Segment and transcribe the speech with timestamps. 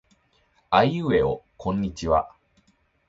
[0.71, 2.35] あいうえおこんにちは。